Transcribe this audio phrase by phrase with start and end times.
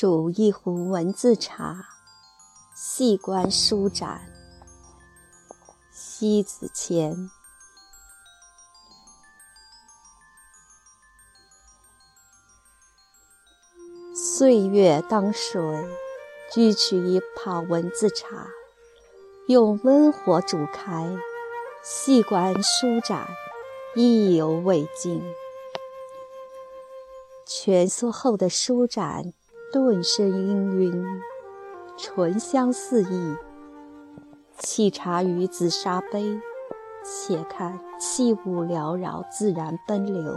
[0.00, 1.88] 煮一壶文字茶，
[2.72, 4.32] 细观舒展。
[5.90, 7.28] 西子前。
[14.14, 15.60] 岁月当水，
[16.52, 18.46] 掬取一泡文字茶，
[19.48, 21.10] 用温火煮开，
[21.82, 23.26] 细观舒展，
[23.96, 25.20] 意犹未尽。
[27.44, 29.34] 蜷缩后的舒展。
[29.70, 31.04] 顿生氤氲，
[31.98, 33.36] 醇香四溢。
[34.58, 36.40] 沏茶于紫砂杯，
[37.04, 40.34] 且看器物缭绕，自然奔流。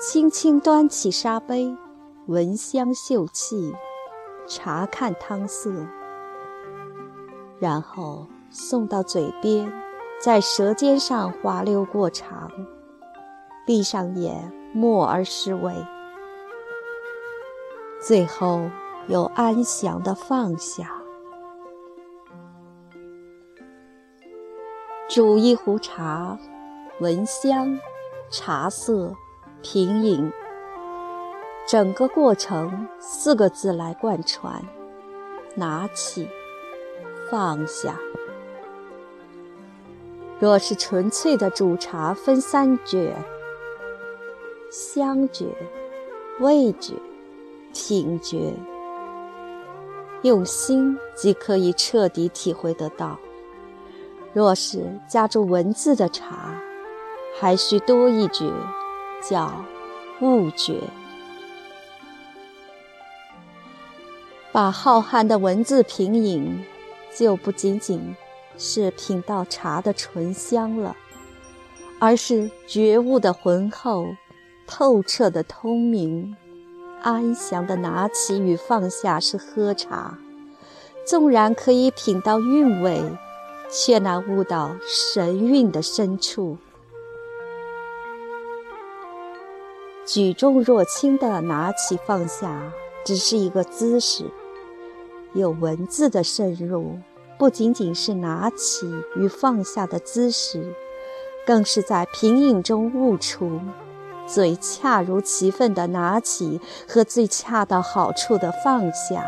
[0.00, 1.76] 轻轻端起砂杯，
[2.26, 3.74] 闻香嗅气，
[4.48, 5.70] 查看汤色，
[7.58, 9.70] 然后送到嘴边，
[10.18, 12.50] 在舌尖上滑溜过长。
[13.66, 15.74] 闭上眼，默而失味。
[18.00, 18.70] 最后
[19.08, 20.90] 又安详的放下，
[25.06, 26.38] 煮一壶茶，
[27.00, 27.78] 闻香，
[28.30, 29.14] 茶色，
[29.60, 30.32] 品饮，
[31.68, 34.64] 整个过程四个字来贯穿：
[35.54, 36.26] 拿起，
[37.30, 38.00] 放下。
[40.38, 43.14] 若是纯粹的煮茶，分三觉：
[44.70, 45.54] 香觉、
[46.38, 46.94] 味觉。
[47.72, 48.54] 品觉，
[50.22, 53.18] 用心即可以彻底体会得到。
[54.32, 56.54] 若是加注文字的茶，
[57.38, 58.52] 还需多一觉，
[59.28, 59.64] 叫
[60.20, 60.80] 悟觉。
[64.52, 66.64] 把浩瀚的文字品饮，
[67.16, 68.16] 就不仅仅
[68.58, 70.96] 是品到茶的醇香了，
[72.00, 74.06] 而是觉悟的浑厚，
[74.66, 76.36] 透彻的通明。
[77.02, 80.18] 安详的拿起与放下是喝茶，
[81.06, 83.02] 纵然可以品到韵味，
[83.70, 86.56] 却难悟到神韵的深处。
[90.04, 92.72] 举重若轻的拿起放下，
[93.04, 94.24] 只是一个姿势；
[95.34, 96.98] 有文字的渗入，
[97.38, 100.74] 不仅仅是拿起与放下的姿势，
[101.46, 103.60] 更是在品饮中悟出。
[104.32, 109.24] 最恰如其分的拿起和最恰到好处的放下。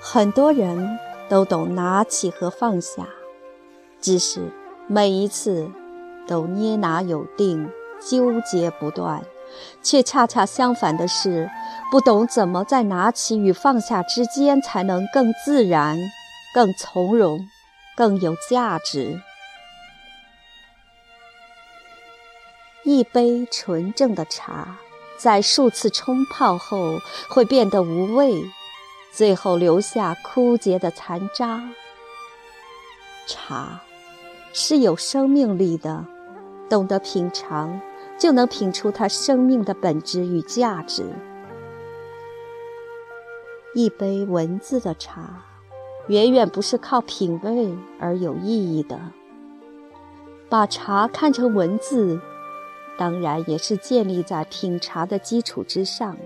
[0.00, 0.98] 很多人
[1.28, 3.06] 都懂拿起和放下，
[4.00, 4.52] 只是
[4.86, 5.68] 每一次
[6.28, 7.70] 都捏拿有定，
[8.00, 9.24] 纠结不断，
[9.82, 11.50] 却恰恰相反的是，
[11.90, 15.98] 不懂怎么在拿起与放下之间才能更自然、
[16.54, 17.40] 更从容、
[17.96, 19.20] 更有价值。
[22.86, 24.78] 一杯纯正的茶，
[25.18, 28.44] 在数次冲泡后会变得无味，
[29.10, 31.68] 最后留下枯竭的残渣。
[33.26, 33.80] 茶
[34.52, 36.06] 是有生命力的，
[36.70, 37.80] 懂得品尝，
[38.16, 41.04] 就能品出它生命的本质与价值。
[43.74, 45.42] 一杯文字的茶，
[46.06, 48.96] 远远不是靠品味而有意义的。
[50.48, 52.20] 把茶看成文字。
[52.98, 56.16] 当然也是建立在品茶的基础之上。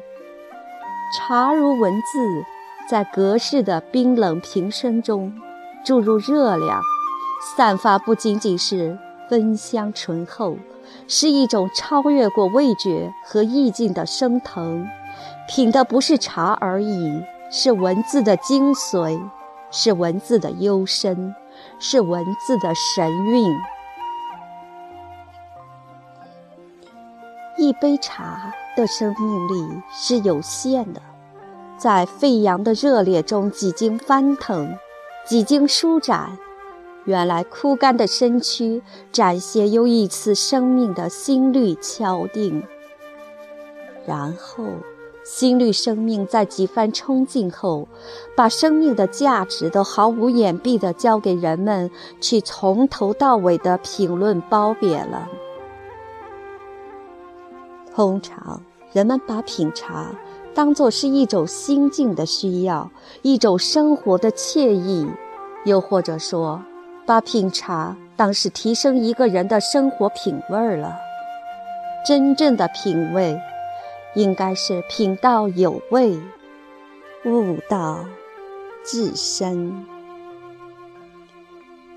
[1.17, 2.45] 茶如文字，
[2.89, 5.33] 在隔世的冰冷平生中
[5.85, 6.81] 注入热量，
[7.57, 8.97] 散发不仅仅是
[9.29, 10.57] 芬香醇厚，
[11.09, 14.87] 是一种超越过味觉和意境的升腾。
[15.49, 19.21] 品的不是茶而已，是文字的精髓，
[19.73, 21.35] 是文字的幽深，
[21.81, 23.53] 是文字的神韵。
[27.71, 31.01] 一杯茶的生命力是有限的，
[31.79, 34.77] 在沸扬的热烈中几经翻腾，
[35.25, 36.37] 几经舒展，
[37.05, 38.83] 原来枯干的身躯
[39.13, 42.61] 展现又一次生命的心律敲定。
[44.05, 44.65] 然后，
[45.23, 47.87] 心律生命在几番冲劲后，
[48.35, 51.89] 把生命的价值都毫无掩蔽地交给人们
[52.21, 55.29] 去从头到尾的评论褒贬了。
[58.01, 58.63] 通常，
[58.95, 60.11] 人们把品茶
[60.55, 65.07] 当作是一种心境的需要，一种生活的惬意，
[65.67, 66.63] 又或者说，
[67.05, 70.97] 把品茶当是提升一个人的生活品味儿了。
[72.07, 73.39] 真正的品味，
[74.15, 76.19] 应该是品到有味，
[77.27, 78.03] 悟到
[78.83, 79.85] 至深，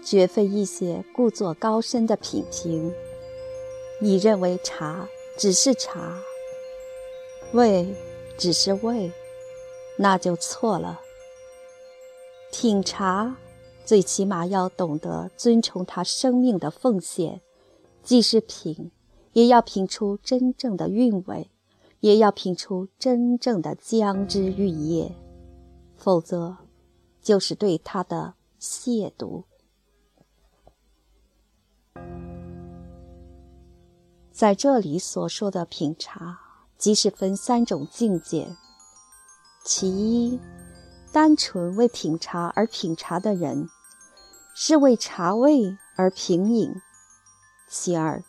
[0.01, 2.91] 绝非一些故作高深的品评。
[4.01, 5.07] 你认为茶？
[5.35, 6.21] 只是茶，
[7.53, 7.95] 味
[8.37, 9.11] 只是味，
[9.97, 11.01] 那就错了。
[12.51, 13.35] 品茶，
[13.83, 17.41] 最起码要懂得尊崇它生命的奉献，
[18.03, 18.91] 既是品，
[19.33, 21.49] 也要品出真正的韵味，
[21.99, 25.15] 也要品出真正的姜汁玉液，
[25.97, 26.57] 否则，
[27.23, 29.45] 就是对他的亵渎。
[34.43, 36.37] 在这里所说的品茶，
[36.77, 38.45] 即是分三种境界。
[39.63, 40.37] 其一，
[41.13, 43.69] 单纯为品茶而品茶的人，
[44.53, 46.73] 是为茶味而品饮；
[47.69, 48.21] 其二，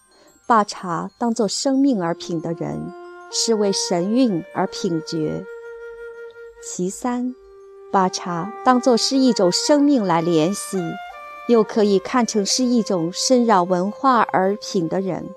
[0.47, 2.93] 把茶当作生命而品的人，
[3.33, 5.45] 是为神韵而品觉；
[6.63, 7.35] 其三，
[7.91, 10.79] 把茶当作是一种生命来联系，
[11.49, 15.35] 又可以看成是一种深扰文化而品的人。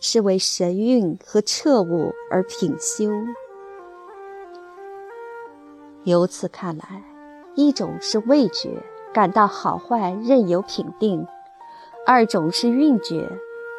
[0.00, 3.10] 是为神韵和彻悟而品修。
[6.04, 7.02] 由此看来，
[7.54, 11.26] 一种是味觉，感到好坏任由品定；
[12.06, 13.28] 二种是韵觉，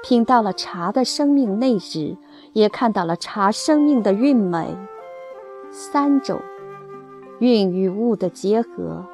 [0.03, 2.17] 品到了茶的生命内质，
[2.53, 4.75] 也看到了茶生命的韵美；
[5.71, 6.39] 三种，
[7.39, 9.05] 韵与物的结合，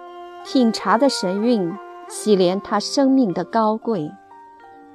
[0.44, 1.72] 品茶的神韵，
[2.10, 4.12] 洗炼它生命的高贵。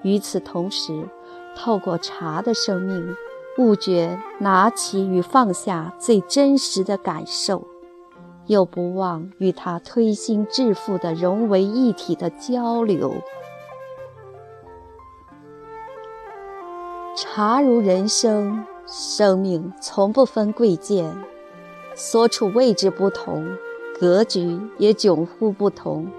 [0.02, 1.08] 与此同时。
[1.56, 3.14] 透过茶的生命，
[3.58, 7.66] 悟觉拿起与放下最真实的感受，
[8.46, 13.12] 又不忘与它推心置腹的融为一体的交流。
[17.16, 21.14] 茶如人生，生命从不分贵贱，
[21.94, 23.46] 所处位置不同，
[23.98, 26.10] 格局也迥乎不同，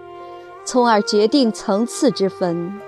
[0.63, 2.79] 从而决定层次之分。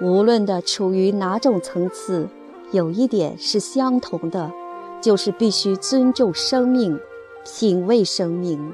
[0.00, 2.26] 无论的处于哪种层次，
[2.72, 4.50] 有一点是相同的，
[5.02, 6.98] 就是必须尊重生命，
[7.44, 8.72] 品味生命。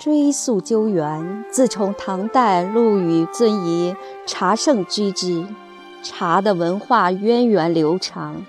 [0.00, 3.94] 追溯究源，自从唐代陆羽尊以
[4.26, 5.46] 茶圣居之，
[6.02, 8.44] 茶的文化源远流长，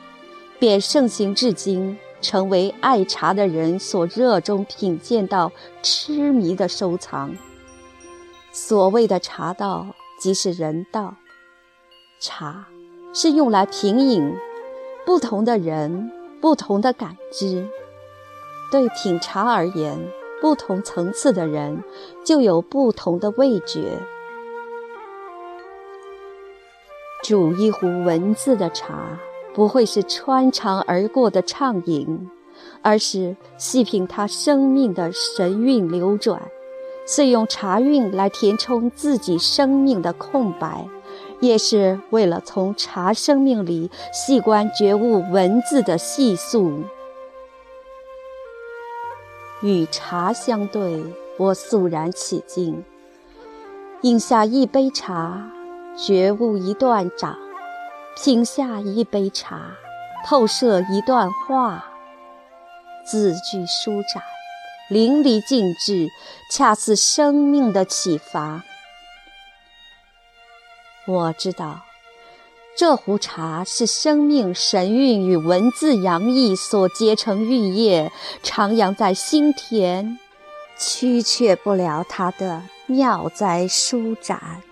[0.58, 5.52] 便盛行至今，成为爱茶的人所热衷品鉴到
[5.84, 7.36] 痴迷的收藏。
[8.52, 9.86] 所谓的茶道。
[10.20, 11.16] 即是人道，
[12.20, 12.68] 茶
[13.14, 14.36] 是用来品饮，
[15.06, 16.12] 不同的人，
[16.42, 17.66] 不同的感知。
[18.70, 19.98] 对品茶而言，
[20.42, 21.82] 不同层次的人
[22.26, 23.98] 就有不同的味觉。
[27.24, 29.18] 煮一壶文字的茶，
[29.54, 32.30] 不会是穿肠而过的畅饮，
[32.82, 36.42] 而是细品它生命的神韵流转。
[37.12, 40.86] 遂用茶韵来填充自己生命的空白，
[41.40, 46.84] 也是为了从茶生命里细观觉悟文字的细素。
[49.64, 51.04] 与茶相对，
[51.40, 52.84] 我肃然起敬，
[54.02, 55.50] 饮下一杯茶，
[55.98, 57.34] 觉悟一段掌；
[58.24, 59.72] 品下一杯茶，
[60.28, 61.86] 透射一段话，
[63.04, 64.22] 字句舒展。
[64.90, 66.10] 淋漓尽致，
[66.52, 68.64] 恰似生命的启发。
[71.08, 71.82] 我知道，
[72.76, 78.12] 这壶茶是生命神韵与文字洋溢所结成玉叶，
[78.44, 80.18] 徜徉在心田，
[80.78, 84.64] 驱却不了它的妙哉舒展。